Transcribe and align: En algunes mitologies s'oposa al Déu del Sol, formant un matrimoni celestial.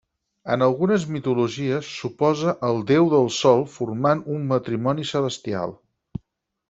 En 0.53 0.61
algunes 0.67 1.03
mitologies 1.17 1.91
s'oposa 1.97 2.55
al 2.69 2.81
Déu 2.93 3.11
del 3.13 3.29
Sol, 3.43 3.63
formant 3.77 4.27
un 4.37 4.49
matrimoni 4.55 5.07
celestial. 5.15 5.77